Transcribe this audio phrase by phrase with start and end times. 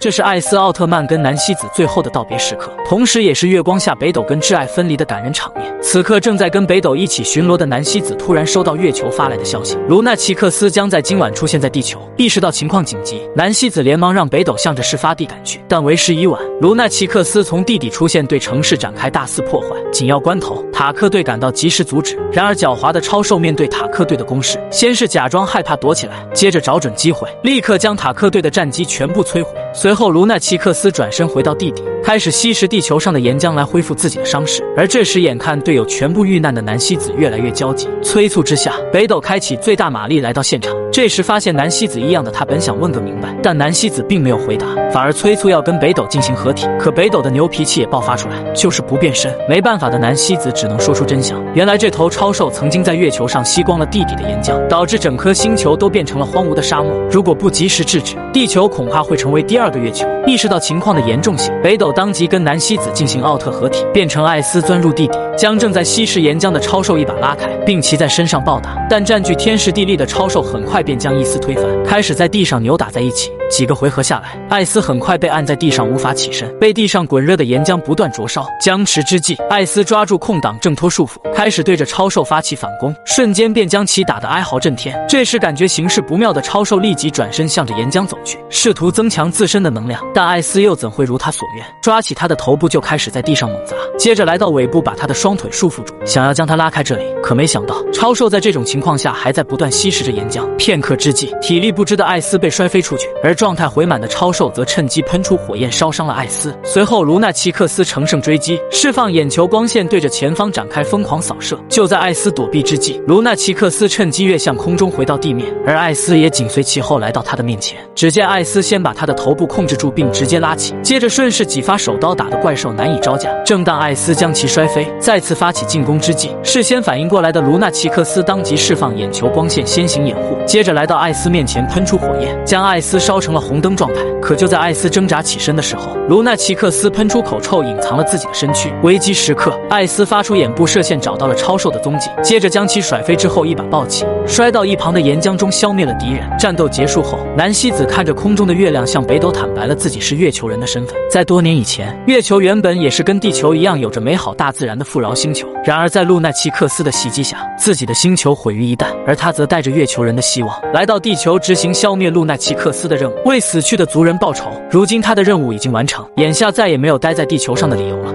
[0.00, 5.66] 这是艾斯奥特曼跟南希子最后的道别时刻，同时也是月光下北斗跟挚爱分离的感人场面。
[5.82, 12.00] 此刻正在跟北斗一起巡逻的南希子突然收到月球发来的消息，卢纳奇克斯将在今晚出现在地球。
[12.16, 16.40] 意识到情况紧急，南希子连忙让北斗向着事发地赶去，但为时已晚。
[16.60, 19.68] 卢纳奇克斯从地底出现，对城市展开大肆破坏。
[19.90, 22.16] 紧要关头，塔克队赶到及时阻止。
[22.30, 29.50] 然而狡猾的超兽面对塔克队的攻势，先是假装害怕躲起来，接着找准机会，立刻将塔克队的战机全部摧毁。
[29.88, 31.82] 随后，卢纳奇克斯转身回到地底。
[32.08, 40.74] 开始吸食地球上的岩浆来恢复自己的伤势，而这时眼看队友全部遇难的南希子越来越焦急，催促之下，北斗开启最大马力来到现场。
[40.90, 46.66] 这时发现南希子异样的他本想问个明白，但南希子并没有回答，反而催促要跟北斗进行合体。
[46.80, 49.30] 可北斗的牛脾气也爆发出来，就是不变身。
[49.46, 56.90] 没办法的南希子只能说出真相：原来这头超兽曾经在月球上吸光了地底的岩浆，导致整颗星球都变成了荒芜的沙漠。
[57.10, 60.08] 如果不及时制止，地球恐怕会成为第二个月球。
[60.26, 61.92] 意识到情况的严重性，北斗。
[61.98, 68.76] 当即跟南希子进行奥特合体，变成艾斯钻入地底，将正在吸食岩浆的超兽一把拉开，并骑在身上暴打。
[68.88, 73.32] 但占据天时地利的超兽很快便将伊斯推翻，开始在地上扭打在一起。
[73.48, 78.46] 几个回合下来，艾斯很快被按在地上，无法起身，被地上滚热的岩浆不断灼烧。
[78.60, 84.94] 僵持之际，艾斯抓住空档挣脱束缚，开始对着超兽发起反攻，瞬间便将其打得哀嚎震天。
[85.08, 90.04] 这时感觉形势不妙的超兽立即转身向着岩浆走去，试图增强自身的能量。
[90.14, 91.64] 但艾斯又怎会如他所愿？
[91.82, 97.04] 抓起他的头部就开始在地上猛砸，接着来到尾部把他的双腿束缚住，想要将他拉开这里。
[97.22, 100.46] 可没想到，超兽在这种情况下还在不断吸食着岩浆。
[100.56, 103.37] 片刻之际，体力不支的艾斯被摔飞出去，而。
[103.38, 106.52] 状态回满的超兽则趁机喷出火焰，烧伤了艾斯。
[106.64, 111.56] 随后，卢纳奇克斯乘胜追击，释放眼球光线，对着前方展开疯狂扫射。
[111.68, 117.78] 就在艾斯躲避之际，卢纳奇克斯趁机跃向空中，回到地面，而艾斯也紧随其后来到他的面前。
[117.94, 123.30] 只见艾斯先把他的头部控制住，并直接拉起，接着顺势几发手刀打得怪兽难以招架。
[123.44, 133.27] 正当艾斯将其摔飞，再次发起进攻之际，事先反应过来的卢纳奇克斯当即释放眼球光线，先行掩护，接着来到艾斯面前喷出火焰，将艾斯烧成。
[133.28, 138.72] 成了红灯状态，可就在艾斯挣扎起身的时候，卢纳奇克斯喷出口臭，隐藏了自己的身躯。
[138.82, 146.26] 危机时刻，艾斯发出眼部射线，找到了超兽的踪迹，接着将其甩飞之后，一把抱起，摔到一旁的岩浆中，消灭了敌人。
[146.38, 150.96] 战斗结束后，南希子看着空中的月亮，向北斗坦白了自己是月球人的身份。
[151.10, 155.46] 在多年以前，月球原本也是跟地球一样，有着美好大自然的富饶星球。
[155.62, 163.17] 然而在路奈奇克斯的袭击下，自己的星球毁于一旦，而他则带着月球人的希望，来到地球执行消灭路奈奇克斯的任务。
[163.24, 164.50] 为死去的族人报仇。
[164.70, 168.14] 如今他的任务已经完成，眼下再也没有待在地球上的理由了。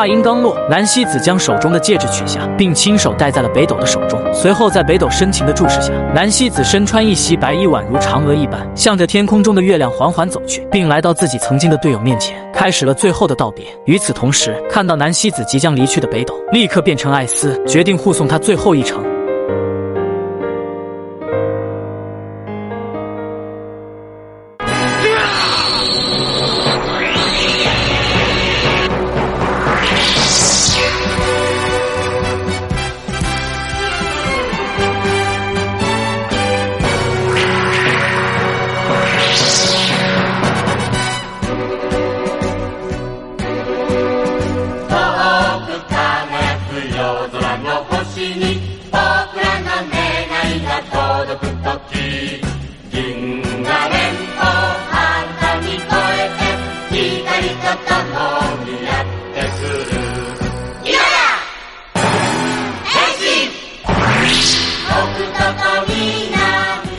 [0.00, 4.18] 话音刚落，南希子将手中的戒指取下，并亲手戴在了北斗的手中。
[4.32, 13.62] 随后，在北斗深情的注视下，南希子身穿一袭白衣，宛如嫦娥一般，向着天空中的月亮缓缓走去，并来到自己曾经的队友面前，开始了最后的道别。
[13.84, 19.04] 与此同时，看到南希子即将离去的北斗，立刻变成艾斯，决定护送他最后一程。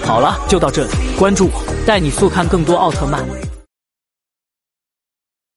[0.04, 3.51] 好了，就到这里，关注我，带你速看更多奥特曼。